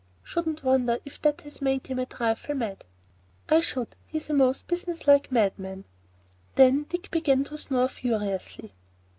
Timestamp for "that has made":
1.21-1.85